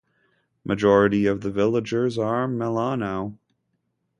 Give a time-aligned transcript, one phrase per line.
[0.63, 3.37] Majority of the villagers are Melanau.